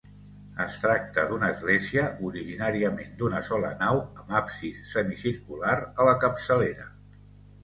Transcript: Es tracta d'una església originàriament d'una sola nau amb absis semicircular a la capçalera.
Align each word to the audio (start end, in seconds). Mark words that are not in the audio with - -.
Es 0.63 0.77
tracta 0.83 1.25
d'una 1.31 1.49
església 1.55 2.05
originàriament 2.29 3.13
d'una 3.19 3.43
sola 3.51 3.69
nau 3.83 4.01
amb 4.05 4.35
absis 4.41 4.81
semicircular 4.95 5.77
a 5.85 6.09
la 6.11 6.17
capçalera. 6.27 6.91